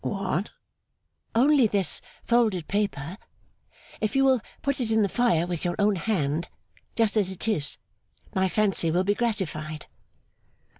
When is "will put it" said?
4.25-4.89